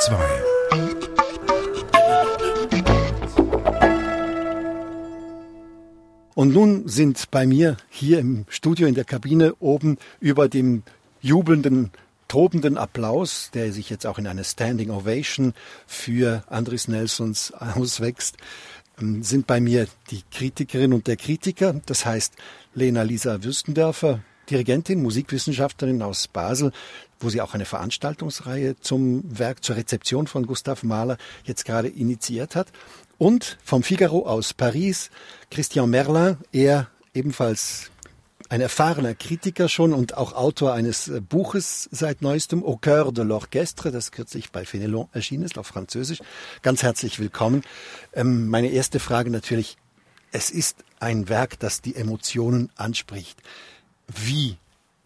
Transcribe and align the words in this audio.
2 0.00 0.16
Und 6.34 6.54
nun 6.54 6.88
sind 6.88 7.30
bei 7.30 7.46
mir 7.46 7.76
hier 7.90 8.18
im 8.18 8.46
Studio 8.48 8.88
in 8.88 8.94
der 8.94 9.04
Kabine 9.04 9.54
oben 9.60 9.98
über 10.18 10.48
dem 10.48 10.84
jubelnden, 11.20 11.90
tobenden 12.28 12.78
Applaus, 12.78 13.50
der 13.52 13.74
sich 13.74 13.90
jetzt 13.90 14.06
auch 14.06 14.16
in 14.16 14.26
eine 14.26 14.44
Standing 14.44 14.90
Ovation 14.90 15.52
für 15.86 16.44
Andres 16.46 16.88
Nelsons 16.88 17.52
auswächst, 17.52 18.38
ähm, 18.98 19.22
sind 19.22 19.46
bei 19.46 19.60
mir 19.60 19.86
die 20.10 20.22
Kritikerin 20.30 20.94
und 20.94 21.08
der 21.08 21.16
Kritiker, 21.16 21.78
das 21.84 22.06
heißt 22.06 22.36
Lena 22.74 23.02
Lisa 23.02 23.42
Würstendörfer, 23.42 24.20
Dirigentin, 24.50 25.02
Musikwissenschaftlerin 25.02 26.02
aus 26.02 26.28
Basel, 26.28 26.72
wo 27.20 27.28
sie 27.28 27.40
auch 27.40 27.54
eine 27.54 27.64
Veranstaltungsreihe 27.64 28.78
zum 28.80 29.22
Werk 29.26 29.62
zur 29.62 29.76
Rezeption 29.76 30.26
von 30.26 30.46
Gustav 30.46 30.82
Mahler 30.82 31.16
jetzt 31.44 31.64
gerade 31.64 31.88
initiiert 31.88 32.56
hat. 32.56 32.68
Und 33.18 33.58
vom 33.62 33.82
Figaro 33.82 34.26
aus 34.26 34.54
Paris, 34.54 35.10
Christian 35.50 35.90
Merlin, 35.90 36.38
er 36.52 36.88
ebenfalls 37.14 37.90
ein 38.48 38.60
erfahrener 38.60 39.14
Kritiker 39.14 39.68
schon 39.68 39.92
und 39.94 40.16
auch 40.16 40.32
Autor 40.32 40.72
eines 40.72 41.10
Buches 41.28 41.88
seit 41.92 42.20
neuestem, 42.20 42.64
Au 42.64 42.76
cœur 42.76 43.12
de 43.12 43.24
l'orchestre, 43.24 43.90
das 43.90 44.10
kürzlich 44.10 44.50
bei 44.50 44.64
Fenelon 44.64 45.08
erschienen 45.12 45.44
ist, 45.44 45.56
auf 45.56 45.68
Französisch. 45.68 46.20
Ganz 46.62 46.82
herzlich 46.82 47.20
willkommen. 47.20 47.62
Ähm, 48.12 48.48
meine 48.48 48.70
erste 48.70 48.98
Frage 48.98 49.30
natürlich, 49.30 49.76
es 50.32 50.50
ist 50.50 50.84
ein 50.98 51.28
Werk, 51.28 51.60
das 51.60 51.80
die 51.80 51.94
Emotionen 51.94 52.70
anspricht. 52.76 53.40
Wie 54.16 54.56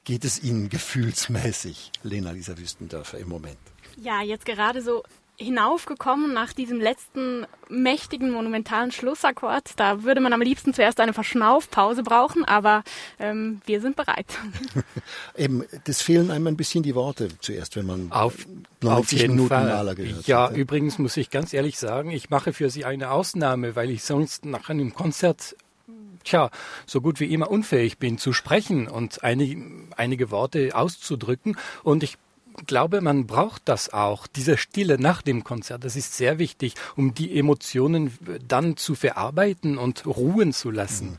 geht 0.05 0.25
es 0.25 0.43
Ihnen 0.43 0.69
gefühlsmäßig, 0.69 1.93
Lena 2.03 2.31
Lisa 2.31 2.57
Wüstendörfer, 2.57 3.19
im 3.19 3.29
Moment? 3.29 3.59
Ja, 3.97 4.23
jetzt 4.23 4.45
gerade 4.45 4.83
so 4.83 5.03
hinaufgekommen 5.37 6.33
nach 6.33 6.53
diesem 6.53 6.81
letzten 6.81 7.45
mächtigen, 7.69 8.31
monumentalen 8.31 8.93
Schlussakkord. 8.93 9.73
Da 9.77 10.05
würde 10.05 10.21
man 10.21 10.33
am 10.33 10.41
liebsten 10.41 10.73
zuerst 10.73 11.01
eine 11.01 11.13
Verschnaufpause 11.13 12.05
brauchen, 12.05 12.45
aber 12.45 12.85
ähm, 13.19 13.61
wir 13.67 13.81
sind 13.81 13.97
bereit. 13.97 14.27
Eben, 15.37 15.65
das 15.85 16.03
fehlen 16.03 16.31
einem 16.31 16.47
ein 16.47 16.57
bisschen 16.57 16.85
die 16.85 16.95
Worte 16.95 17.29
zuerst, 17.41 17.75
wenn 17.75 17.87
man 17.87 18.13
auf, 18.13 18.47
90 18.81 18.89
auf 18.91 19.13
jeden 19.13 19.35
Minuten 19.35 19.49
Fall. 19.49 19.67
Maler 19.67 19.95
gehört 19.97 20.27
ja, 20.27 20.45
hat. 20.45 20.53
Ja, 20.53 20.57
übrigens 20.57 20.99
muss 20.99 21.17
ich 21.17 21.31
ganz 21.31 21.53
ehrlich 21.53 21.79
sagen, 21.79 22.11
ich 22.11 22.31
mache 22.31 22.53
für 22.53 22.71
Sie 22.71 22.85
eine 22.85 23.11
Ausnahme, 23.11 23.75
weil 23.75 23.91
ich 23.91 24.05
sonst 24.05 24.45
nach 24.45 24.69
einem 24.69 24.95
Konzert 24.95 25.57
tja, 26.25 26.51
so 26.87 27.01
gut 27.01 27.21
wie 27.21 27.33
immer 27.33 27.51
unfähig 27.51 27.99
bin 27.99 28.19
zu 28.19 28.33
sprechen 28.33 28.89
und 28.89 29.23
einige, 29.23 29.63
einige 29.97 30.31
Worte 30.31 30.75
auszudrücken. 30.75 31.57
Und 31.83 32.03
ich 32.03 32.17
glaube, 32.67 33.01
man 33.01 33.27
braucht 33.27 33.63
das 33.67 33.93
auch, 33.93 34.27
diese 34.27 34.57
Stille 34.57 34.99
nach 34.99 35.23
dem 35.23 35.45
Konzert. 35.45 35.85
Das 35.85 35.97
ist 35.97 36.17
sehr 36.17 36.39
wichtig, 36.39 36.75
um 36.97 37.15
die 37.15 37.37
Emotionen 37.39 38.17
dann 38.47 38.77
zu 38.77 38.95
verarbeiten 38.95 39.79
und 39.79 40.07
ruhen 40.07 40.53
zu 40.53 40.71
lassen. 40.71 41.19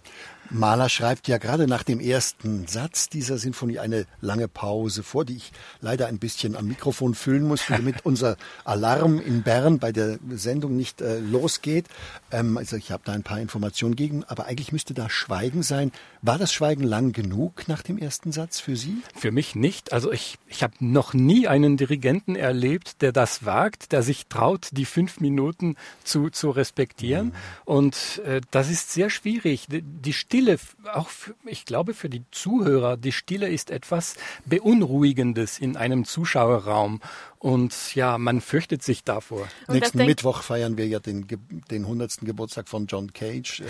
Mahler 0.50 0.90
schreibt 0.90 1.28
ja 1.28 1.38
gerade 1.38 1.68
nach 1.68 1.84
dem 1.84 2.00
ersten 2.00 2.68
Satz 2.68 3.10
dieser 3.10 3.38
Sinfonie 3.38 3.80
eine 3.80 4.06
lange 4.22 4.48
Pause 4.48 5.04
vor, 5.04 5.26
die 5.26 5.38
ich 5.38 5.52
leider 5.82 6.08
ein 6.08 6.20
bisschen 6.20 6.56
am 6.56 6.68
Mikrofon 6.68 7.16
füllen 7.16 7.48
muss, 7.48 7.64
damit 7.68 7.98
unser 8.06 8.38
Alarm 8.64 9.20
in 9.20 9.44
Bern 9.44 9.80
bei 9.80 9.92
der 9.92 10.20
Sendung 10.32 10.76
nicht 10.76 11.02
äh, 11.02 11.20
losgeht. 11.20 11.88
Ähm, 12.32 12.58
also 12.58 12.76
ich 12.76 12.92
habe 12.92 13.04
da 13.06 13.14
ein 13.14 13.24
paar 13.24 13.40
Informationen 13.40 13.96
gegeben, 13.96 14.24
aber 14.28 14.46
eigentlich 14.46 14.72
müsste 14.72 14.94
da 14.94 15.10
Schweigen 15.10 15.64
sein. 15.64 15.92
War 16.22 16.38
das 16.38 16.54
Schweigen 16.54 16.84
lang 16.84 17.12
genug 17.12 17.68
nach 17.68 17.82
dem 17.82 17.98
ersten 17.98 18.32
Satz 18.32 18.60
für 18.60 18.76
Sie? 18.76 18.98
Für 19.16 19.32
mich 19.32 19.56
nicht. 19.56 19.94
Also 19.94 20.12
ich, 20.12 20.38
ich 20.48 20.64
habe 20.64 20.74
noch 20.80 21.14
nie 21.14 21.48
einen 21.48 21.78
Dirigenten 21.78 22.36
erlebt, 22.36 23.02
der 23.02 23.12
das 23.12 23.46
wagt, 23.46 23.92
der 23.92 24.02
sich 24.02 24.28
traut, 24.28 24.70
die 24.72 24.86
fünf 24.86 25.20
Minuten 25.20 25.76
zu, 26.04 26.30
zu 26.30 26.50
respektieren. 26.50 27.28
Mhm. 27.28 27.32
Und 27.66 28.22
äh, 28.26 28.42
das 28.52 28.70
ist 28.70 28.92
sehr 28.92 29.10
schwierig. 29.10 29.68
Die, 29.70 29.82
die 29.82 30.14
Stille, 30.36 30.58
auch 30.94 31.10
für, 31.10 31.34
ich 31.46 31.66
glaube 31.66 31.94
für 31.94 32.10
die 32.10 32.24
Zuhörer, 32.32 32.98
die 32.98 33.12
Stille 33.12 33.48
ist 33.48 33.72
etwas 33.72 34.16
Beunruhigendes 34.46 35.60
in 35.60 35.78
einem 35.78 36.06
Zuschauerraum. 36.06 37.02
Und 37.40 37.96
ja, 37.96 38.18
man 38.18 38.42
fürchtet 38.42 38.84
sich 38.84 39.04
davor. 39.04 39.48
Und 39.68 39.76
Nächsten 39.76 40.00
Mittwoch 40.00 40.42
feiern 40.42 40.78
wir 40.78 40.88
ja 40.88 41.00
den, 41.00 41.28
den 41.70 41.84
100. 41.84 42.22
Geburtstag 42.22 42.68
von 42.68 42.88
John 42.88 43.14
Cage. 43.14 43.64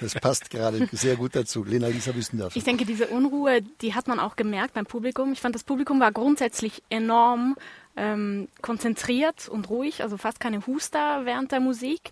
Das 0.00 0.14
passt 0.14 0.50
gerade 0.50 0.88
sehr 0.92 1.16
gut 1.16 1.36
dazu. 1.36 1.64
Lena 1.64 1.88
Lisa 1.88 2.14
Wüstendorfer. 2.14 2.56
Ich 2.56 2.64
denke, 2.64 2.86
diese 2.86 3.08
Unruhe, 3.08 3.60
die 3.82 3.94
hat 3.94 4.08
man 4.08 4.18
auch 4.18 4.36
gemerkt 4.36 4.74
beim 4.74 4.86
Publikum. 4.86 5.32
Ich 5.32 5.40
fand, 5.40 5.54
das 5.54 5.64
Publikum 5.64 6.00
war 6.00 6.12
grundsätzlich 6.12 6.82
enorm 6.88 7.56
ähm, 7.96 8.48
konzentriert 8.62 9.48
und 9.48 9.70
ruhig, 9.70 10.02
also 10.02 10.16
fast 10.16 10.40
keine 10.40 10.66
Huster 10.66 11.24
während 11.24 11.52
der 11.52 11.60
Musik. 11.60 12.10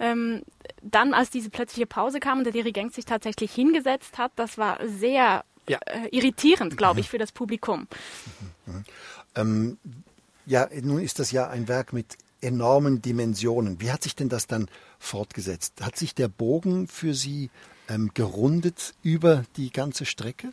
Ähm, 0.00 0.42
dann, 0.82 1.14
als 1.14 1.30
diese 1.30 1.50
plötzliche 1.50 1.86
Pause 1.86 2.20
kam 2.20 2.38
und 2.38 2.44
der 2.44 2.52
Dirigent 2.52 2.94
sich 2.94 3.04
tatsächlich 3.04 3.52
hingesetzt 3.52 4.18
hat, 4.18 4.32
das 4.36 4.58
war 4.58 4.78
sehr 4.86 5.44
ja. 5.68 5.78
äh, 5.86 6.08
irritierend, 6.10 6.76
glaube 6.76 7.00
ich, 7.00 7.08
für 7.08 7.18
das 7.18 7.32
Publikum. 7.32 7.86
Mhm. 8.66 8.84
Ähm, 9.34 9.78
ja, 10.46 10.68
nun 10.82 11.00
ist 11.00 11.18
das 11.18 11.30
ja 11.30 11.48
ein 11.48 11.68
Werk 11.68 11.92
mit 11.92 12.16
enormen 12.40 13.00
Dimensionen. 13.00 13.80
Wie 13.80 13.92
hat 13.92 14.02
sich 14.02 14.16
denn 14.16 14.28
das 14.28 14.46
dann 14.46 14.68
fortgesetzt? 14.98 15.80
Hat 15.80 15.96
sich 15.96 16.14
der 16.14 16.28
Bogen 16.28 16.88
für 16.88 17.14
Sie 17.14 17.50
ähm, 17.88 18.10
gerundet 18.14 18.94
über 19.02 19.44
die 19.56 19.70
ganze 19.70 20.04
Strecke? 20.04 20.52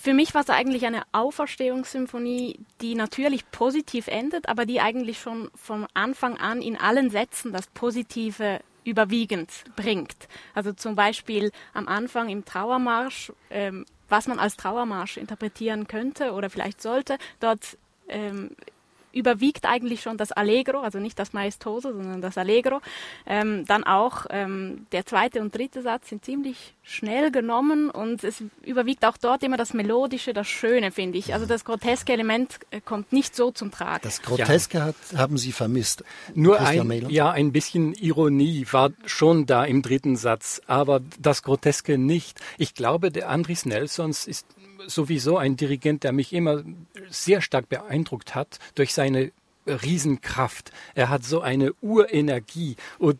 Für 0.00 0.14
mich 0.14 0.32
war 0.32 0.42
es 0.42 0.50
eigentlich 0.50 0.86
eine 0.86 1.02
Auferstehungssymphonie, 1.10 2.60
die 2.80 2.94
natürlich 2.94 3.50
positiv 3.50 4.06
endet, 4.06 4.48
aber 4.48 4.64
die 4.64 4.80
eigentlich 4.80 5.18
schon 5.18 5.50
von 5.56 5.88
Anfang 5.92 6.36
an 6.36 6.62
in 6.62 6.76
allen 6.76 7.10
Sätzen 7.10 7.52
das 7.52 7.66
Positive 7.66 8.60
überwiegend 8.88 9.50
bringt. 9.76 10.28
Also 10.54 10.72
zum 10.72 10.94
Beispiel 10.94 11.50
am 11.74 11.88
Anfang 11.88 12.28
im 12.28 12.44
Trauermarsch, 12.44 13.32
ähm, 13.50 13.84
was 14.08 14.26
man 14.26 14.38
als 14.38 14.56
Trauermarsch 14.56 15.16
interpretieren 15.16 15.86
könnte 15.86 16.32
oder 16.32 16.50
vielleicht 16.50 16.80
sollte, 16.80 17.18
dort 17.40 17.76
ähm, 18.08 18.50
überwiegt 19.12 19.64
eigentlich 19.66 20.02
schon 20.02 20.16
das 20.16 20.32
Allegro, 20.32 20.80
also 20.80 20.98
nicht 20.98 21.18
das 21.18 21.32
Maestoso, 21.32 21.92
sondern 21.92 22.20
das 22.20 22.38
Allegro. 22.38 22.80
Ähm, 23.26 23.64
dann 23.66 23.84
auch 23.84 24.26
ähm, 24.30 24.86
der 24.92 25.06
zweite 25.06 25.40
und 25.40 25.54
dritte 25.54 25.82
Satz 25.82 26.08
sind 26.08 26.24
ziemlich 26.24 26.74
schnell 26.82 27.30
genommen 27.30 27.90
und 27.90 28.24
es 28.24 28.42
überwiegt 28.62 29.04
auch 29.04 29.16
dort 29.16 29.42
immer 29.42 29.56
das 29.56 29.74
Melodische, 29.74 30.32
das 30.32 30.48
Schöne, 30.48 30.90
finde 30.90 31.18
ich. 31.18 31.34
Also 31.34 31.46
das 31.46 31.64
groteske 31.64 32.12
Element 32.12 32.58
äh, 32.70 32.80
kommt 32.80 33.12
nicht 33.12 33.36
so 33.36 33.50
zum 33.50 33.70
Tragen. 33.70 34.00
Das 34.02 34.22
Groteske 34.22 34.78
ja. 34.78 34.84
hat, 34.86 34.96
haben 35.16 35.38
Sie 35.38 35.52
vermisst. 35.52 36.04
Nur 36.34 36.60
ein, 36.60 37.10
ja, 37.10 37.30
ein 37.30 37.52
bisschen 37.52 37.94
Ironie 37.94 38.66
war 38.70 38.90
schon 39.04 39.46
da 39.46 39.64
im 39.64 39.82
dritten 39.82 40.16
Satz, 40.16 40.60
aber 40.66 41.00
das 41.18 41.42
Groteske 41.42 41.98
nicht. 41.98 42.40
Ich 42.56 42.74
glaube, 42.74 43.10
der 43.10 43.28
Andris 43.28 43.66
Nelsons 43.66 44.26
ist 44.26 44.46
sowieso 44.86 45.38
ein 45.38 45.56
Dirigent, 45.56 46.04
der 46.04 46.12
mich 46.12 46.32
immer 46.32 46.62
sehr 47.10 47.40
stark 47.40 47.68
beeindruckt 47.68 48.34
hat 48.34 48.58
durch 48.74 48.94
seine 48.94 49.32
Riesenkraft. 49.66 50.72
Er 50.94 51.08
hat 51.08 51.24
so 51.24 51.40
eine 51.40 51.72
Urenergie 51.80 52.76
und 52.98 53.18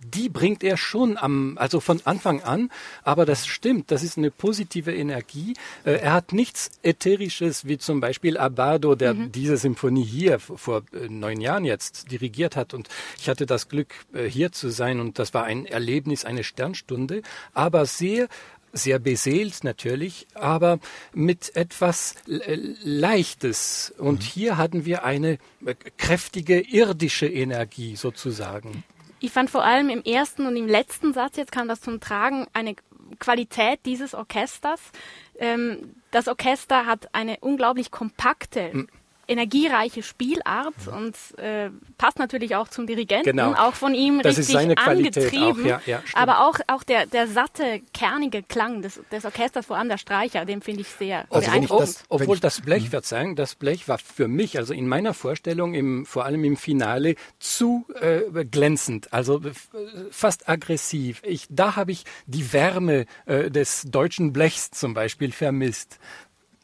die 0.00 0.28
bringt 0.28 0.64
er 0.64 0.76
schon 0.76 1.16
am, 1.16 1.56
also 1.58 1.80
von 1.80 2.00
Anfang 2.04 2.42
an, 2.42 2.70
aber 3.04 3.24
das 3.24 3.46
stimmt, 3.46 3.90
das 3.90 4.02
ist 4.02 4.18
eine 4.18 4.30
positive 4.30 4.92
Energie. 4.92 5.54
Äh, 5.84 6.00
er 6.00 6.12
hat 6.12 6.32
nichts 6.32 6.70
Ätherisches, 6.82 7.66
wie 7.66 7.78
zum 7.78 8.00
Beispiel 8.00 8.36
Abado, 8.36 8.94
der 8.94 9.14
mhm. 9.14 9.32
diese 9.32 9.56
Symphonie 9.56 10.04
hier 10.04 10.40
vor 10.40 10.82
äh, 10.92 11.08
neun 11.08 11.40
Jahren 11.40 11.64
jetzt 11.64 12.10
dirigiert 12.10 12.56
hat. 12.56 12.74
Und 12.74 12.88
ich 13.20 13.28
hatte 13.28 13.46
das 13.46 13.68
Glück, 13.68 13.94
äh, 14.12 14.24
hier 14.24 14.50
zu 14.50 14.70
sein 14.70 14.98
und 14.98 15.18
das 15.18 15.34
war 15.34 15.44
ein 15.44 15.66
Erlebnis, 15.66 16.24
eine 16.24 16.42
Sternstunde, 16.42 17.22
aber 17.54 17.86
sehr 17.86 18.28
sehr 18.72 18.98
beseelt 18.98 19.64
natürlich, 19.64 20.26
aber 20.34 20.78
mit 21.12 21.54
etwas 21.56 22.14
Leichtes. 22.26 23.94
Und 23.98 24.20
mhm. 24.20 24.24
hier 24.24 24.56
hatten 24.56 24.84
wir 24.84 25.04
eine 25.04 25.38
äh, 25.64 25.74
kräftige 25.96 26.60
irdische 26.60 27.26
Energie 27.26 27.96
sozusagen. 27.96 28.84
Ich 29.20 29.32
fand 29.32 29.50
vor 29.50 29.64
allem 29.64 29.88
im 29.88 30.02
ersten 30.02 30.46
und 30.46 30.56
im 30.56 30.68
letzten 30.68 31.12
Satz, 31.12 31.36
jetzt 31.36 31.52
kam 31.52 31.68
das 31.68 31.80
zum 31.80 32.00
Tragen, 32.00 32.46
eine 32.52 32.76
Qualität 33.18 33.80
dieses 33.86 34.14
Orchesters. 34.14 34.80
Ähm, 35.38 35.94
das 36.10 36.28
Orchester 36.28 36.86
hat 36.86 37.14
eine 37.14 37.38
unglaublich 37.40 37.90
kompakte 37.90 38.70
mhm 38.72 38.88
energiereiche 39.28 40.02
Spielart 40.02 40.74
und 40.86 41.16
äh, 41.38 41.70
passt 41.98 42.18
natürlich 42.18 42.54
auch 42.54 42.68
zum 42.68 42.86
Dirigenten, 42.86 43.36
genau. 43.36 43.54
auch 43.54 43.74
von 43.74 43.94
ihm 43.94 44.20
das 44.22 44.38
richtig 44.38 44.40
ist 44.40 44.52
seine 44.52 44.74
Qualität 44.76 45.16
angetrieben. 45.16 45.62
Auch, 45.64 45.66
ja, 45.66 45.80
ja, 45.86 46.02
aber 46.14 46.46
auch, 46.46 46.58
auch 46.68 46.84
der, 46.84 47.06
der 47.06 47.26
satte, 47.26 47.80
kernige 47.92 48.42
Klang 48.42 48.82
des, 48.82 49.00
des 49.10 49.24
Orchesters, 49.24 49.66
vor 49.66 49.76
allem 49.76 49.88
der 49.88 49.98
Streicher, 49.98 50.44
den 50.44 50.62
finde 50.62 50.82
ich 50.82 50.88
sehr 50.88 51.26
also 51.30 51.50
beeindruckend. 51.50 51.88
Das, 51.88 52.04
obwohl 52.08 52.38
das 52.38 52.60
Blech, 52.60 52.90
Verzeihung, 52.90 53.34
das 53.34 53.56
Blech 53.56 53.88
war 53.88 53.98
für 53.98 54.28
mich, 54.28 54.58
also 54.58 54.72
in 54.72 54.86
meiner 54.86 55.12
Vorstellung, 55.12 55.74
im, 55.74 56.06
vor 56.06 56.24
allem 56.24 56.44
im 56.44 56.56
Finale, 56.56 57.16
zu 57.40 57.84
äh, 58.00 58.44
glänzend, 58.44 59.12
also 59.12 59.40
äh, 59.40 59.52
fast 60.10 60.48
aggressiv. 60.48 61.22
Ich, 61.24 61.46
da 61.50 61.74
habe 61.74 61.90
ich 61.90 62.04
die 62.26 62.52
Wärme 62.52 63.06
äh, 63.26 63.50
des 63.50 63.82
deutschen 63.86 64.32
Blechs 64.32 64.70
zum 64.70 64.94
Beispiel 64.94 65.32
vermisst. 65.32 65.98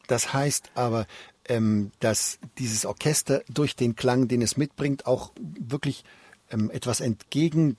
Das 0.07 0.33
heißt 0.33 0.71
aber, 0.75 1.07
ähm, 1.47 1.91
dass 1.99 2.39
dieses 2.57 2.85
Orchester 2.85 3.43
durch 3.49 3.75
den 3.75 3.95
Klang, 3.95 4.27
den 4.27 4.41
es 4.41 4.57
mitbringt, 4.57 5.05
auch 5.05 5.31
wirklich 5.37 6.03
ähm, 6.51 6.71
etwas 6.71 7.01
entgegen 7.01 7.77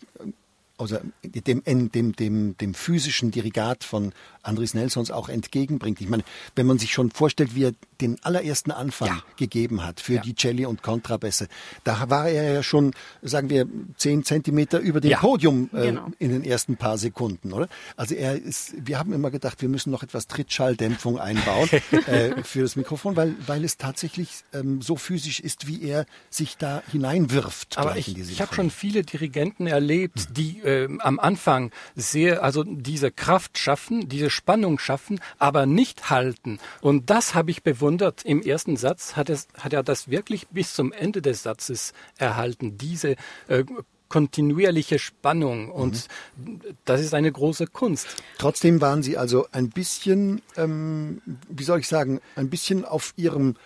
also 0.76 0.99
dem, 1.23 1.62
dem, 1.91 2.17
dem, 2.17 2.56
dem 2.56 2.75
physischen 2.75 3.31
Dirigat 3.31 3.85
von 3.85 4.12
Andres 4.43 4.75
Nelsons 4.75 5.11
auch 5.11 5.29
entgegenbringt. 5.29 6.00
Ich 6.00 6.09
meine, 6.09 6.25
wenn 6.56 6.67
man 6.67 6.79
sich 6.79 6.93
schon 6.93 7.11
vorstellt, 7.11 7.55
wie 7.55 7.65
er 7.65 7.73
den 8.00 8.23
allerersten 8.25 8.73
Anfang 8.73 9.09
ja. 9.09 9.23
gegeben 9.37 9.85
hat 9.85 10.00
für 10.00 10.15
ja. 10.15 10.23
die 10.23 10.35
Celli 10.35 10.67
und 10.67 10.82
Kontrabässe, 10.82 11.49
da 11.85 12.11
war 12.11 12.29
er 12.29 12.53
ja 12.53 12.62
schon, 12.62 12.93
sagen 13.23 13.50
wir, 13.50 13.67
zehn 13.97 14.25
Zentimeter 14.25 14.81
über 14.81 15.00
dem 15.00 15.12
ja. 15.12 15.19
Podium 15.19 15.71
äh, 15.73 15.87
genau. 15.87 16.09
in 16.19 16.31
den 16.31 16.44
ersten 16.44 16.76
paar 16.76 16.99
Sekunden, 16.99 17.53
oder? 17.53 17.69
Also 17.97 18.15
er 18.17 18.35
ist, 18.35 18.75
wir 18.76 18.99
haben 18.99 19.12
immer 19.12 19.31
gedacht, 19.31 19.62
wir 19.62 19.69
müssen 19.69 19.91
noch 19.91 20.03
etwas 20.03 20.26
Trittschalldämpfung 20.26 21.19
einbauen 21.19 21.69
äh, 22.06 22.43
für 22.43 22.62
das 22.62 22.75
Mikrofon, 22.75 23.15
weil, 23.17 23.35
weil 23.47 23.65
es 23.65 23.76
tatsächlich 23.76 24.43
ähm, 24.53 24.82
so 24.82 24.97
physisch 24.97 25.38
ist, 25.38 25.69
wie 25.69 25.82
er 25.82 26.05
sich 26.31 26.56
da 26.56 26.82
hineinwirft. 26.91 27.79
Aber 27.79 27.97
ich, 27.97 28.19
ich 28.19 28.41
habe 28.41 28.55
schon 28.55 28.71
viele 28.71 29.05
Dirigenten 29.05 29.69
erlebt, 29.69 30.37
die 30.37 30.63
äh, 30.64 30.88
am 30.99 31.19
Anfang 31.20 31.70
sehr, 31.94 32.43
also 32.43 32.64
diese 32.64 33.11
Kraft 33.11 33.58
schaffen, 33.58 34.08
diese 34.08 34.31
Spannung 34.31 34.78
schaffen, 34.78 35.20
aber 35.38 35.66
nicht 35.66 36.11
halten. 36.11 36.58
Und 36.81 37.11
das 37.11 37.34
habe 37.34 37.50
ich 37.50 37.62
bewundert. 37.62 38.25
Im 38.25 38.43
ersten 38.43 38.76
Satz 38.76 39.16
hat, 39.16 39.31
es, 39.31 39.49
hat 39.58 39.72
er 39.72 39.82
das 39.82 40.08
wirklich 40.08 40.49
bis 40.49 40.75
zum 40.75 40.93
Ende 40.93 41.22
des 41.22 41.43
Satzes 41.43 41.93
erhalten, 42.19 42.78
diese 42.78 43.16
äh, 43.49 43.64
kontinuierliche 44.08 45.00
Spannung 45.00 45.70
und 45.70 46.08
mhm. 46.37 46.61
das 46.84 47.00
ist 47.00 47.14
eine 47.14 47.32
große 47.32 47.66
Kunst. 47.66 48.06
Trotzdem 48.38 48.81
waren 48.81 49.02
Sie 49.02 49.19
also 49.19 49.49
ein 49.50 49.70
bisschen, 49.70 50.40
ähm, 50.56 51.20
wie 51.49 51.64
soll 51.64 51.81
ich 51.81 51.88
sagen, 51.88 52.20
ein 52.37 52.49
bisschen 52.49 52.84
auf 52.84 53.12
Ihrem 53.16 53.56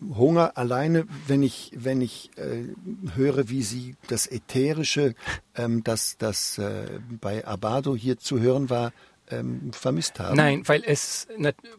Hunger 0.00 0.56
alleine, 0.56 1.06
wenn 1.26 1.42
ich, 1.42 1.72
wenn 1.76 2.00
ich 2.00 2.30
äh, 2.36 2.64
höre, 3.14 3.48
wie 3.48 3.62
Sie 3.62 3.96
das 4.08 4.26
Ätherische, 4.26 5.14
ähm, 5.54 5.84
das, 5.84 6.16
das 6.18 6.58
äh, 6.58 7.00
bei 7.20 7.46
Abado 7.46 7.94
hier 7.94 8.18
zu 8.18 8.40
hören 8.40 8.70
war, 8.70 8.92
ähm, 9.30 9.72
vermisst 9.72 10.18
haben? 10.20 10.36
Nein, 10.36 10.62
weil 10.66 10.82
es, 10.84 11.28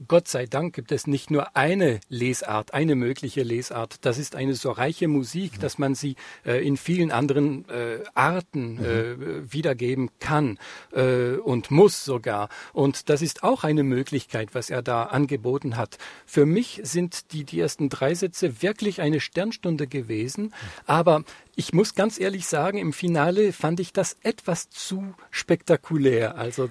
Gott 0.07 0.27
sei 0.27 0.45
Dank, 0.45 0.74
gibt 0.74 0.92
es 0.92 1.07
nicht 1.07 1.31
nur 1.31 1.56
eine 1.56 2.00
Lesart, 2.09 2.74
eine 2.74 2.95
mögliche 2.95 3.44
Lesart. 3.44 4.06
Das 4.06 4.18
ist 4.18 4.36
eine 4.36 4.56
so 4.56 4.71
reiche 4.71 5.07
Musik, 5.07 5.57
mhm. 5.57 5.62
dass 5.62 5.77
man 5.77 5.95
sie 5.95 6.15
äh, 6.45 6.65
in 6.65 6.77
vielen 6.77 7.12
anderen 7.12 7.68
äh, 7.69 8.00
Arten 8.13 8.75
mhm. 8.75 8.83
äh, 8.83 9.53
wiedergeben 9.53 10.09
kann 10.19 10.57
äh, 10.92 11.36
und 11.36 11.71
muss 11.71 12.06
sogar. 12.06 12.50
Und 12.74 13.09
das 13.09 13.21
ist 13.21 13.44
auch 13.44 13.63
eine 13.63 13.83
Möglichkeit, 13.83 14.54
was 14.54 14.69
er 14.69 14.81
da 14.81 15.04
angeboten 15.04 15.77
hat. 15.77 15.97
Für 16.25 16.45
mich 16.45 16.81
sind 16.83 17.31
die, 17.33 17.44
die 17.44 17.59
ersten 17.59 17.89
drei 17.89 18.13
Sätze 18.15 18.62
wirklich 18.62 19.01
eine 19.01 19.19
Sternstunde 19.19 19.88
gewesen, 19.88 20.45
mhm. 20.45 20.51
aber 20.86 21.24
ich 21.56 21.74
muss 21.74 21.95
ganz 21.95 22.19
ehrlich 22.19 22.48
sagen, 22.48 22.77
im 22.77 22.94
Finale 22.94 23.53
fand 23.53 23.80
ich 23.80 23.94
das 23.94 24.18
etwas 24.24 24.69
zu 24.69 25.13
spektakulär. 25.31 26.38
Also 26.38 26.69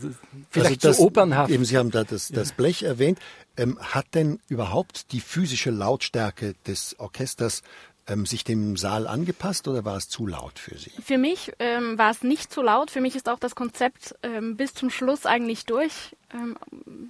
vielleicht 0.51 0.85
also 0.85 0.89
das, 0.89 0.97
zu 0.97 1.03
opernhaft. 1.03 1.51
Eben, 1.51 1.65
Sie 1.65 1.77
haben 1.77 1.91
da 1.91 2.05
das, 2.05 2.29
das 2.29 2.53
Blech 2.53 2.83
erwähnt. 2.83 3.19
Ähm, 3.57 3.79
hat 3.81 4.07
denn 4.15 4.41
überhaupt 4.49 5.13
die 5.13 5.21
physische 5.21 5.71
Lautstärke 5.71 6.55
des 6.67 6.99
Orchesters 6.99 7.63
ähm, 8.07 8.27
sich 8.27 8.45
dem 8.45 8.77
Saal 8.77 9.07
angepasst 9.07 9.69
oder 9.69 9.85
war 9.85 9.97
es 9.97 10.09
zu 10.09 10.27
laut 10.27 10.59
für 10.59 10.77
Sie? 10.79 10.93
Für 11.03 11.19
mich 11.19 11.53
ähm, 11.59 11.99
war 11.99 12.11
es 12.11 12.23
nicht 12.23 12.53
zu 12.53 12.63
laut. 12.63 12.91
Für 12.91 13.01
mich 13.01 13.17
ist 13.17 13.29
auch 13.29 13.39
das 13.39 13.55
Konzept 13.55 14.15
ähm, 14.23 14.57
bis 14.57 14.75
zum 14.75 14.91
Schluss 14.91 15.27
eigentlich 15.27 15.67
durch 15.67 16.17
ähm, 16.35 16.57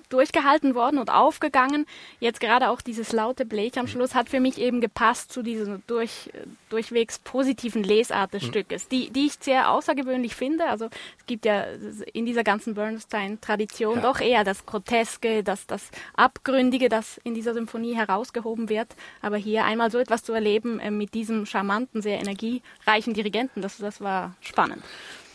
durchgehalten 0.09 0.75
worden 0.75 0.99
und 0.99 1.11
aufgegangen. 1.11 1.87
Jetzt 2.19 2.41
gerade 2.41 2.69
auch 2.71 2.81
dieses 2.81 3.13
laute 3.13 3.45
Blech 3.45 3.79
am 3.79 3.87
Schluss 3.87 4.15
hat 4.15 4.29
für 4.29 4.41
mich 4.41 4.59
eben 4.59 4.81
gepasst 4.81 5.33
zu 5.33 5.43
dieser 5.43 5.79
durch, 5.87 6.31
durchwegs 6.69 7.19
positiven 7.19 7.83
Lesart 7.83 8.35
des 8.35 8.43
mhm. 8.43 8.49
Stückes, 8.49 8.89
die, 8.89 9.11
die 9.11 9.27
ich 9.27 9.35
sehr 9.41 9.71
außergewöhnlich 9.71 10.35
finde. 10.35 10.67
Also 10.67 10.87
es 11.19 11.27
gibt 11.27 11.45
ja 11.45 11.65
in 12.13 12.27
dieser 12.27 12.45
ganzen 12.45 12.75
Bernstein-Tradition 12.75 13.97
ja. 13.97 14.03
doch 14.03 14.21
eher 14.21 14.45
das 14.45 14.67
Groteske, 14.67 15.43
das, 15.43 15.67
das 15.67 15.91
Abgründige, 16.15 16.89
das 16.89 17.21
in 17.25 17.35
dieser 17.35 17.55
Symphonie 17.55 17.95
herausgehoben 17.95 18.69
wird. 18.69 18.89
Aber 19.23 19.37
hier 19.37 19.65
einmal 19.65 19.91
so 19.91 19.99
etwas 19.99 20.23
zu 20.23 20.33
erleben 20.33 20.81
äh, 20.81 20.91
mit 20.91 21.15
diesem 21.15 21.47
charmanten, 21.47 22.03
sehr 22.03 22.21
energiereichen 22.21 23.15
Dirigenten, 23.15 23.63
das, 23.63 23.79
das 23.79 24.01
war 24.01 24.35
spannend. 24.41 24.83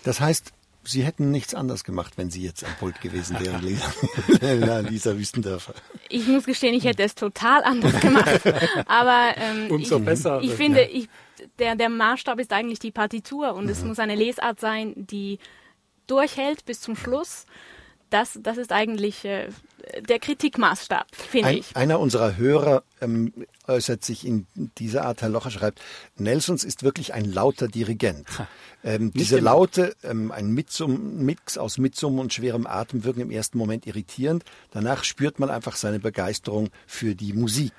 Das 0.04 0.20
heißt, 0.20 0.54
Sie 0.88 1.04
hätten 1.04 1.32
nichts 1.32 1.54
anders 1.54 1.84
gemacht, 1.84 2.14
wenn 2.18 2.30
Sie 2.30 2.44
jetzt 2.44 2.64
am 2.64 2.72
Pult 2.80 3.02
gewesen 3.02 3.40
wären, 3.40 3.62
Lisa, 4.42 4.80
Lisa 4.80 5.18
Wüstendörfer. 5.18 5.74
Ich 6.10 6.28
muss 6.28 6.46
gestehen, 6.46 6.74
ich 6.74 6.84
hätte 6.84 7.04
es 7.04 7.16
total 7.16 7.64
anders 7.64 8.00
gemacht. 8.00 8.42
Aber 8.86 9.34
ähm, 9.38 9.68
Umso 9.72 9.98
ich, 9.98 10.06
besser. 10.06 10.42
Ich 10.42 10.52
finde, 10.52 10.82
ja. 10.82 10.90
ich, 10.92 11.10
der, 11.60 11.76
der 11.76 11.90
Maßstab 11.90 12.40
ist 12.40 12.54
eigentlich 12.54 12.80
die 12.80 12.92
Partitur 12.92 13.54
und 13.54 13.66
mhm. 13.66 13.72
es 13.72 13.84
muss 13.84 14.00
eine 14.00 14.16
Lesart 14.16 14.60
sein, 14.60 14.94
die 14.96 15.40
durchhält 16.08 16.66
bis 16.66 16.82
zum 16.82 16.96
Schluss. 16.96 17.46
Das, 18.10 18.40
das 18.42 18.58
ist 18.58 18.72
eigentlich 18.72 19.26
äh, 19.26 19.50
der 20.08 20.20
Kritikmaßstab, 20.20 21.08
finde 21.16 21.48
Ein, 21.50 21.58
ich. 21.58 21.76
Einer 21.76 22.00
unserer 22.00 22.38
Hörer 22.38 22.84
ähm, 23.02 23.34
äußert 23.68 24.04
sich 24.04 24.26
in 24.26 24.48
dieser 24.78 25.06
Art, 25.06 25.22
Herr 25.22 25.30
Locher 25.30 25.52
schreibt, 25.52 25.82
Nelsons 26.18 26.64
ist 26.64 26.84
wirklich 26.84 27.14
ein 27.14 27.26
lauter 27.26 27.68
Dirigent. 27.68 28.28
Ähm, 28.84 29.12
diese 29.14 29.40
Laute, 29.40 29.96
ähm, 30.04 30.32
ein 30.32 30.52
Mitsum, 30.52 31.26
Mix 31.26 31.58
aus 31.58 31.78
Mitsummen 31.78 32.20
und 32.20 32.34
schwerem 32.34 32.68
Atem 32.68 33.04
wirken 33.04 33.22
im 33.22 33.32
ersten 33.32 33.58
Moment 33.58 33.88
irritierend. 33.88 34.44
Danach 34.72 35.04
spürt 35.04 35.40
man 35.40 35.50
einfach 35.50 35.76
seine 35.76 36.00
Begeisterung 36.00 36.70
für 36.86 37.16
die 37.16 37.34
Musik. 37.34 37.74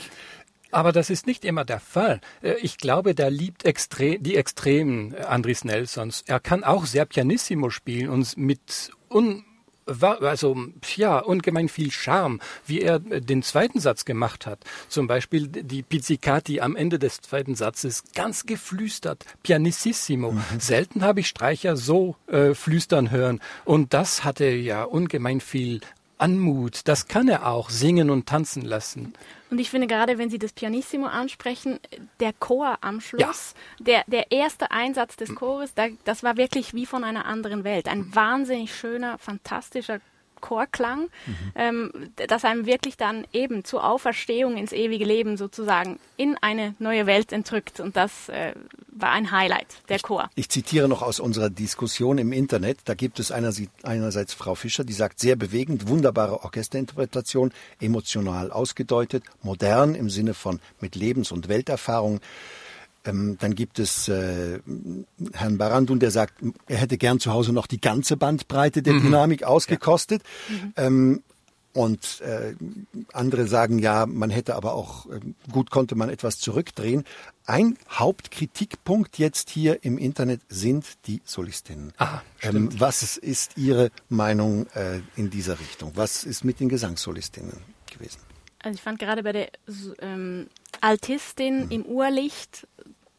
Aber 0.73 0.93
das 0.93 1.11
ist 1.11 1.27
nicht 1.27 1.45
immer 1.45 1.65
der 1.65 1.81
Fall. 1.81 2.21
Äh, 2.43 2.55
ich 2.61 2.79
glaube, 2.79 3.15
der 3.15 3.31
liebt 3.31 3.65
extre 3.65 4.19
die 4.19 4.37
Extremen 4.37 5.15
äh, 5.15 5.23
Andris 5.23 5.65
Nelsons. 5.65 6.25
Er 6.27 6.41
kann 6.41 6.65
auch 6.65 6.87
sehr 6.87 7.07
pianissimo 7.07 7.71
spielen 7.71 8.11
und 8.11 8.37
mit 8.37 8.91
un 9.09 9.45
war 9.87 10.23
also 10.23 10.57
ja 10.97 11.19
ungemein 11.19 11.69
viel 11.69 11.91
Charme, 11.91 12.41
wie 12.67 12.83
er 12.83 12.99
den 12.99 13.43
zweiten 13.43 13.81
Satz 13.81 14.05
gemacht 14.05 14.47
hat. 14.47 14.59
Zum 14.89 15.07
Beispiel 15.07 15.49
die 15.49 15.83
Pizzicati 15.83 16.61
am 16.61 16.77
Ende 16.77 16.99
des 16.99 17.21
zweiten 17.21 17.55
Satzes 17.55 18.05
ganz 18.15 18.47
geflüstert, 18.47 19.25
pianissimo. 19.43 20.33
Mhm. 20.33 20.43
Selten 20.59 21.03
habe 21.03 21.21
ich 21.21 21.29
Streicher 21.29 21.77
so 21.77 22.17
äh, 22.27 22.55
flüstern 22.55 23.11
hören 23.11 23.41
und 23.65 23.95
das 23.95 24.25
hatte 24.25 24.47
ja 24.47 24.83
ungemein 24.85 25.41
viel 25.41 25.81
Anmut. 26.19 26.89
Das 26.89 27.09
kann 27.09 27.29
er 27.29 27.47
auch 27.47 27.71
singen 27.71 28.11
und 28.11 28.27
tanzen 28.27 28.63
lassen. 28.63 29.15
Und 29.51 29.59
ich 29.59 29.71
finde 29.71 29.87
gerade, 29.87 30.19
wenn 30.19 30.31
Sie 30.31 30.39
das 30.39 30.53
Pianissimo 30.53 31.07
ansprechen, 31.07 31.79
der 32.21 32.33
Chor 32.33 32.79
am 32.81 33.01
Schluss, 33.01 33.55
ja. 33.79 33.85
der, 33.85 34.05
der 34.07 34.33
erste 34.33 34.71
Einsatz 34.71 35.17
des 35.17 35.35
Chores, 35.35 35.75
da, 35.75 35.87
das 36.05 36.23
war 36.23 36.37
wirklich 36.37 36.75
wie 36.75 36.87
von 36.87 37.05
einer 37.05 37.27
anderen 37.27 37.63
Welt. 37.63 37.89
Ein 37.89 38.15
wahnsinnig 38.15 38.75
schöner, 38.75 39.19
fantastischer 39.19 40.01
Chorklang, 40.41 41.09
mhm. 41.27 41.35
ähm, 41.55 41.93
das 42.29 42.45
einem 42.45 42.67
wirklich 42.67 42.97
dann 42.97 43.27
eben 43.33 43.65
zur 43.65 43.85
Auferstehung 43.85 44.57
ins 44.57 44.73
ewige 44.73 45.05
Leben 45.05 45.37
sozusagen 45.37 45.99
in 46.17 46.37
eine 46.41 46.75
neue 46.79 47.07
Welt 47.07 47.33
entrückt. 47.33 47.81
Und 47.81 47.97
das 47.97 48.29
äh, 48.29 48.53
war 48.89 49.11
ein 49.11 49.31
Highlight, 49.31 49.67
der 49.89 49.99
Chor. 50.01 50.31
Ich, 50.35 50.45
ich, 50.45 50.49
zitiere 50.49 50.89
noch 50.89 51.03
aus 51.03 51.21
unserer 51.21 51.51
Diskussion 51.51 52.19
im 52.19 52.33
Internet. 52.33 52.79
Da 52.85 52.95
gibt 52.95 53.21
es 53.21 53.31
einerseits, 53.31 53.71
einerseits 53.83 54.35
Frau 54.35 54.55
Fischer, 54.55 54.85
die 54.85 54.93
sagt, 54.93 55.21
sehr 55.21 55.37
bewegend, 55.37 55.89
wunderbare 55.89 56.43
Orchesterinterpretation, 56.45 57.53
emotional 57.81 58.51
ausgedeutet, 58.51 59.25
modern 59.43 59.95
im 59.95 60.11
Sinne 60.11 60.35
von 60.35 60.61
mit 60.81 60.95
Lebens- 60.95 61.33
und 61.33 61.49
Welterfahrung. 61.49 62.21
Ähm, 63.07 63.37
dann 63.41 63.55
gibt 63.55 63.79
es 63.79 64.09
äh, 64.09 64.61
Herrn 65.33 65.59
Barandun, 65.59 65.99
der 65.99 66.11
sagt, 66.11 66.35
er 66.67 66.79
hätte 66.79 66.99
gern 66.99 67.21
zu 67.21 67.33
Hause 67.33 67.53
noch 67.53 67.67
die 67.67 67.81
ganze 67.81 68.17
Bandbreite 68.17 68.83
der 68.83 68.95
mhm. 68.95 69.03
Dynamik 69.03 69.45
ausgekostet. 69.45 70.23
Ja. 70.49 70.55
Mhm. 70.55 70.73
Ähm, 70.77 71.23
und 71.77 72.23
äh, 72.23 72.55
andere 73.13 73.47
sagen 73.47 73.79
ja, 73.79 74.07
man 74.07 74.31
hätte 74.31 74.55
aber 74.55 74.73
auch, 74.73 75.11
äh, 75.11 75.21
gut 75.53 75.71
konnte 75.71 75.95
man 75.95 76.09
etwas 76.09 76.39
zurückdrehen. 76.39 77.05
Ein 77.45 77.77
Hauptkritikpunkt 77.91 79.19
jetzt 79.19 79.51
hier 79.51 79.85
im 79.85 79.99
Internet 79.99 80.41
sind 80.49 80.87
die 81.07 81.21
Solistinnen. 81.27 81.93
Ah, 81.99 82.23
ähm, 82.41 82.71
was 82.81 83.19
ist 83.19 83.59
Ihre 83.59 83.91
Meinung 84.09 84.69
äh, 84.69 85.01
in 85.17 85.29
dieser 85.29 85.61
Richtung? 85.61 85.93
Was 85.97 86.25
ist 86.25 86.45
mit 86.45 86.61
den 86.61 86.71
Gesangssolistinnen 86.71 87.59
gewesen? 87.93 88.21
Also 88.61 88.77
ich 88.77 88.83
fand 88.83 88.99
gerade 88.99 89.23
bei 89.23 89.33
der 89.33 89.51
ähm, 90.01 90.47
Altistin 90.81 91.67
mhm. 91.67 91.71
im 91.71 91.85
Urlicht 91.85 92.67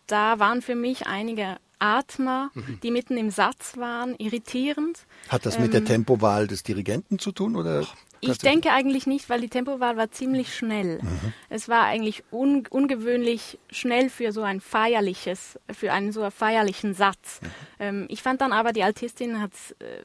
da 0.07 0.39
waren 0.39 0.61
für 0.61 0.75
mich 0.75 1.07
einige 1.07 1.57
Atmer, 1.79 2.49
mhm. 2.53 2.79
die 2.81 2.91
mitten 2.91 3.17
im 3.17 3.29
Satz 3.29 3.77
waren, 3.77 4.15
irritierend. 4.17 5.05
Hat 5.29 5.45
das 5.45 5.59
mit 5.59 5.73
der 5.73 5.81
ähm, 5.81 5.85
Tempowahl 5.85 6.47
des 6.47 6.63
Dirigenten 6.63 7.19
zu 7.19 7.31
tun 7.31 7.55
oder? 7.55 7.85
Ich 8.19 8.39
denke 8.39 8.71
eigentlich 8.71 9.05
nicht, 9.05 9.29
weil 9.29 9.41
die 9.41 9.49
Tempowahl 9.49 9.95
war 9.95 10.09
ziemlich 10.09 10.55
schnell. 10.55 10.99
Mhm. 11.03 11.33
Es 11.49 11.69
war 11.69 11.83
eigentlich 11.83 12.23
un 12.31 12.65
ungewöhnlich 12.67 13.59
schnell 13.69 14.09
für 14.09 14.31
so 14.31 14.41
ein 14.41 14.59
feierliches, 14.59 15.59
für 15.71 15.93
einen 15.93 16.11
so 16.11 16.27
feierlichen 16.31 16.95
Satz. 16.95 17.41
Mhm. 17.41 17.47
Ähm, 17.79 18.05
ich 18.09 18.23
fand 18.23 18.41
dann 18.41 18.53
aber, 18.53 18.73
die 18.73 18.83
Altistin 18.83 19.39
hat 19.39 19.51
äh, 19.79 20.03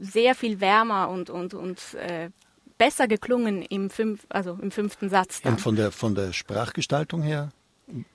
sehr 0.00 0.34
viel 0.34 0.60
wärmer 0.60 1.10
und, 1.10 1.28
und, 1.28 1.52
und 1.52 1.94
äh, 1.94 2.30
besser 2.78 3.08
geklungen 3.08 3.62
im, 3.62 3.90
fünf, 3.90 4.26
also 4.28 4.58
im 4.60 4.70
fünften 4.70 5.10
Satz. 5.10 5.42
Dann. 5.42 5.54
Und 5.54 5.60
von 5.60 5.76
der, 5.76 5.92
von 5.92 6.14
der 6.14 6.32
Sprachgestaltung 6.32 7.22
her? 7.22 7.50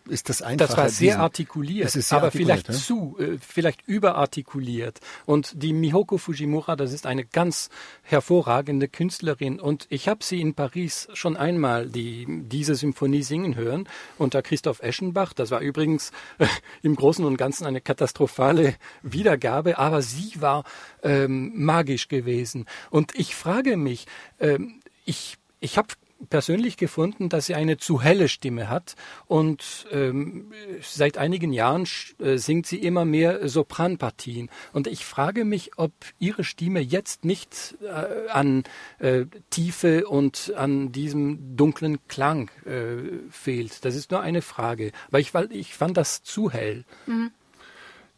Ist 0.09 0.27
das 0.27 0.41
einfach. 0.41 0.67
Das 0.67 0.77
war 0.77 0.89
sehr 0.89 1.07
diesen, 1.07 1.21
artikuliert, 1.21 1.89
sehr 1.91 2.17
aber 2.17 2.25
artikuliert, 2.25 2.65
vielleicht 2.65 2.69
ja? 2.69 2.73
zu, 2.73 3.17
äh, 3.19 3.37
vielleicht 3.39 3.87
überartikuliert. 3.87 4.99
Und 5.25 5.53
die 5.63 5.71
Mihoko 5.71 6.17
Fujimura, 6.17 6.75
das 6.75 6.91
ist 6.91 7.05
eine 7.05 7.23
ganz 7.23 7.69
hervorragende 8.03 8.89
Künstlerin. 8.89 9.61
Und 9.61 9.87
ich 9.89 10.09
habe 10.09 10.23
sie 10.23 10.41
in 10.41 10.55
Paris 10.55 11.07
schon 11.13 11.37
einmal 11.37 11.87
die, 11.87 12.25
diese 12.27 12.75
Symphonie 12.75 13.23
singen 13.23 13.55
hören 13.55 13.87
unter 14.17 14.41
Christoph 14.41 14.81
Eschenbach. 14.81 15.31
Das 15.33 15.51
war 15.51 15.61
übrigens 15.61 16.11
äh, 16.39 16.47
im 16.81 16.95
Großen 16.95 17.23
und 17.23 17.37
Ganzen 17.37 17.65
eine 17.65 17.79
katastrophale 17.79 18.75
Wiedergabe, 19.03 19.77
aber 19.77 20.01
sie 20.01 20.33
war 20.41 20.65
ähm, 21.01 21.53
magisch 21.55 22.09
gewesen. 22.09 22.65
Und 22.89 23.15
ich 23.15 23.35
frage 23.35 23.77
mich, 23.77 24.05
ähm, 24.39 24.81
ich 25.05 25.37
ich 25.61 25.77
habe 25.77 25.89
persönlich 26.29 26.77
gefunden, 26.77 27.29
dass 27.29 27.45
sie 27.45 27.55
eine 27.55 27.77
zu 27.77 28.01
helle 28.01 28.27
Stimme 28.27 28.69
hat 28.69 28.95
und 29.27 29.87
ähm, 29.91 30.51
seit 30.81 31.17
einigen 31.17 31.53
Jahren 31.53 31.87
äh, 32.19 32.37
singt 32.37 32.65
sie 32.65 32.77
immer 32.77 33.05
mehr 33.05 33.47
Sopranpartien. 33.47 34.49
Und 34.73 34.87
ich 34.87 35.05
frage 35.05 35.45
mich, 35.45 35.71
ob 35.77 35.91
ihre 36.19 36.43
Stimme 36.43 36.79
jetzt 36.79 37.25
nicht 37.25 37.75
äh, 37.81 38.29
an 38.29 38.63
äh, 38.99 39.25
Tiefe 39.49 40.07
und 40.07 40.53
an 40.55 40.91
diesem 40.91 41.55
dunklen 41.55 41.99
Klang 42.07 42.49
äh, 42.65 43.29
fehlt. 43.31 43.85
Das 43.85 43.95
ist 43.95 44.11
nur 44.11 44.21
eine 44.21 44.41
Frage. 44.41 44.91
Weil 45.09 45.21
ich, 45.21 45.33
weil 45.33 45.51
ich 45.51 45.73
fand 45.73 45.97
das 45.97 46.23
zu 46.23 46.51
hell. 46.51 46.85
Mhm. 47.05 47.31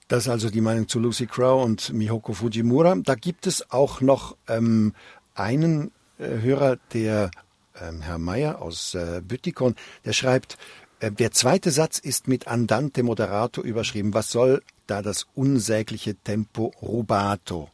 Das 0.08 0.24
ist 0.24 0.30
also 0.30 0.50
die 0.50 0.62
Meinung 0.62 0.88
zu 0.88 1.00
Lucy 1.00 1.28
Crow 1.28 1.64
und 1.64 1.94
Mihoko 1.94 2.34
Fujimura. 2.34 2.96
Da 3.04 3.16
gibt 3.16 3.48
es 3.48 3.72
auch 3.72 4.02
noch 4.02 4.36
ähm, 4.48 4.94
einen 5.34 5.92
äh, 6.20 6.42
Hörer, 6.42 6.78
der 6.94 7.32
Herr 7.74 8.18
Meyer 8.18 8.62
aus 8.62 8.96
äh, 8.96 9.22
Büttikon, 9.24 9.76
der 10.06 10.14
schreibt, 10.14 10.58
äh, 11.00 11.12
der 11.12 11.32
zweite 11.32 11.72
Satz 11.72 12.00
ist 12.00 12.28
mit 12.28 12.48
Andante 12.48 13.04
Moderato 13.04 13.62
überschrieben. 13.62 14.14
Was 14.14 14.32
soll 14.32 14.62
da 14.88 15.02
das 15.02 15.28
unsägliche 15.36 16.16
Tempo 16.16 16.74
rubato? 16.82 17.70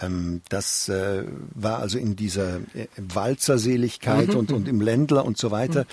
Ähm, 0.00 0.42
das 0.50 0.88
äh, 0.88 1.24
war 1.54 1.78
also 1.78 1.98
in 1.98 2.16
dieser 2.16 2.56
äh, 2.74 2.86
Walzerseligkeit 2.96 4.28
mhm. 4.28 4.36
und, 4.36 4.52
und 4.52 4.68
im 4.68 4.80
Ländler 4.80 5.24
und 5.24 5.38
so 5.38 5.50
weiter. 5.50 5.86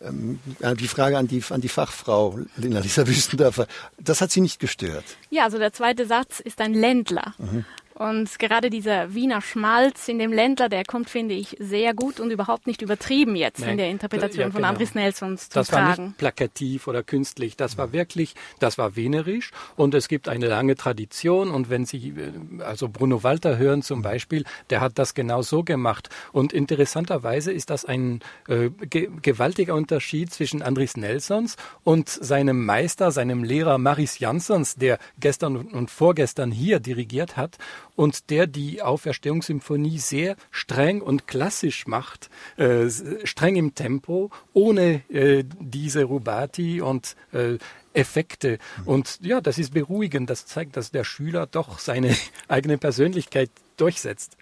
Mhm. 0.00 0.40
Ähm, 0.60 0.76
die 0.76 0.88
Frage 0.88 1.16
an 1.18 1.28
die, 1.28 1.42
an 1.50 1.60
die 1.60 1.68
Fachfrau, 1.68 2.40
Lina 2.56 2.80
Lisa 2.80 3.06
Wüstendörfer, 3.06 3.66
das 3.98 4.20
hat 4.20 4.32
sie 4.32 4.40
nicht 4.40 4.58
gestört. 4.58 5.04
Ja, 5.30 5.44
also 5.44 5.58
der 5.58 5.72
zweite 5.72 6.06
Satz 6.06 6.40
ist 6.40 6.60
ein 6.60 6.74
Ländler. 6.74 7.34
Mhm. 7.38 7.64
Und 7.94 8.38
gerade 8.40 8.70
dieser 8.70 9.14
Wiener 9.14 9.40
Schmalz 9.40 10.08
in 10.08 10.18
dem 10.18 10.32
Ländler, 10.32 10.68
der 10.68 10.84
kommt, 10.84 11.08
finde 11.08 11.34
ich, 11.34 11.56
sehr 11.60 11.94
gut 11.94 12.18
und 12.18 12.32
überhaupt 12.32 12.66
nicht 12.66 12.82
übertrieben 12.82 13.36
jetzt 13.36 13.60
Nein. 13.60 13.70
in 13.70 13.76
der 13.78 13.90
Interpretation 13.90 14.40
ja, 14.40 14.46
genau. 14.48 14.56
von 14.56 14.64
Andris 14.64 14.94
Nelsons 14.96 15.48
zu 15.48 15.54
das 15.54 15.68
tragen. 15.68 15.98
War 15.98 16.06
nicht 16.06 16.18
plakativ 16.18 16.88
oder 16.88 17.04
künstlich, 17.04 17.56
das 17.56 17.78
war 17.78 17.92
wirklich, 17.92 18.34
das 18.58 18.78
war 18.78 18.96
wienerisch 18.96 19.52
und 19.76 19.94
es 19.94 20.08
gibt 20.08 20.28
eine 20.28 20.48
lange 20.48 20.74
Tradition 20.74 21.52
und 21.52 21.70
wenn 21.70 21.84
Sie 21.84 22.08
äh, 22.08 22.62
also 22.62 22.88
Bruno 22.88 23.22
Walter 23.22 23.58
hören 23.58 23.82
zum 23.82 24.02
Beispiel, 24.02 24.44
der 24.70 24.80
hat 24.80 24.98
das 24.98 25.14
genau 25.14 25.42
so 25.42 25.62
gemacht 25.62 26.08
und 26.32 26.52
interessanterweise 26.52 27.52
ist 27.52 27.70
das 27.70 27.84
ein 27.84 28.20
äh, 28.48 28.70
ge 28.70 29.08
gewaltiger 29.22 29.74
Unterschied 29.74 30.32
zwischen 30.32 30.62
Andris 30.62 30.96
Nelsons 30.96 31.56
und 31.84 32.08
seinem 32.08 32.64
Meister, 32.64 33.12
seinem 33.12 33.44
Lehrer 33.44 33.78
Maris 33.78 34.18
Jansons, 34.18 34.74
der 34.74 34.98
gestern 35.20 35.56
und 35.56 35.90
vorgestern 35.90 36.50
hier 36.50 36.80
dirigiert 36.80 37.36
hat 37.36 37.58
und 37.96 38.30
der 38.30 38.46
die 38.46 38.82
Auferstehungssymphonie 38.82 39.98
sehr 39.98 40.36
streng 40.50 41.00
und 41.00 41.26
klassisch 41.26 41.86
macht, 41.86 42.30
äh, 42.56 42.88
streng 43.24 43.56
im 43.56 43.74
Tempo, 43.74 44.30
ohne 44.52 45.02
äh, 45.08 45.44
diese 45.60 46.04
Rubati 46.04 46.80
und 46.80 47.16
äh, 47.32 47.58
Effekte. 47.92 48.58
Und 48.84 49.18
ja, 49.22 49.40
das 49.40 49.58
ist 49.58 49.72
beruhigend. 49.72 50.28
Das 50.28 50.46
zeigt, 50.46 50.76
dass 50.76 50.90
der 50.90 51.04
Schüler 51.04 51.46
doch 51.46 51.78
seine 51.78 52.16
eigene 52.48 52.78
Persönlichkeit 52.78 53.50
durchsetzt. 53.76 54.36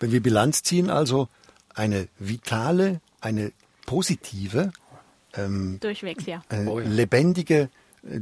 Wenn 0.00 0.12
wir 0.12 0.22
Bilanz 0.22 0.62
ziehen, 0.62 0.90
also 0.90 1.28
eine 1.74 2.08
vitale, 2.18 3.00
eine 3.20 3.52
positive, 3.84 4.72
ähm, 5.34 5.78
Durchwegs, 5.80 6.26
ja. 6.26 6.42
Eine 6.48 6.70
oh 6.70 6.80
ja. 6.80 6.88
lebendige 6.88 7.68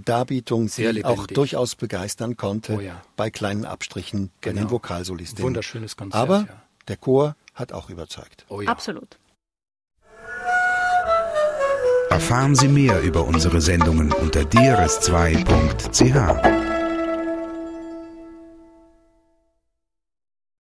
Darbietung, 0.04 0.68
Sehr 0.68 0.92
die 0.92 0.98
lebendig. 0.98 1.20
auch 1.20 1.26
durchaus 1.26 1.76
begeistern 1.76 2.36
konnte, 2.36 2.74
oh 2.74 2.80
ja. 2.80 3.00
bei 3.16 3.30
kleinen 3.30 3.64
Abstrichen 3.64 4.30
genau. 4.40 4.54
bei 4.54 4.60
den. 4.62 4.70
Vokalsolistinnen. 4.70 5.44
Wunderschönes 5.44 5.96
Konzert. 5.96 6.20
Aber 6.20 6.38
ja. 6.40 6.62
der 6.88 6.96
Chor 6.96 7.36
hat 7.54 7.72
auch 7.72 7.90
überzeugt. 7.90 8.44
Oh 8.48 8.60
ja. 8.60 8.70
Absolut. 8.70 9.18
Erfahren 12.10 12.54
Sie 12.54 12.68
mehr 12.68 13.02
über 13.02 13.24
unsere 13.24 13.60
Sendungen 13.60 14.12
unter 14.12 14.42
drs2.ch. 14.42 16.73